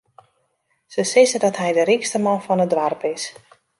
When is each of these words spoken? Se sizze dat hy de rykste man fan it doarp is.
Se 0.93 1.01
sizze 1.11 1.39
dat 1.43 1.59
hy 1.61 1.69
de 1.75 1.83
rykste 1.89 2.19
man 2.25 2.39
fan 2.45 2.63
it 2.65 2.71
doarp 2.73 3.01
is. 3.13 3.23